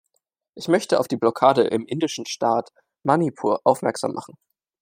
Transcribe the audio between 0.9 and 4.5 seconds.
auf die Blockade im indischen Staat Manipur aufmerksam machen.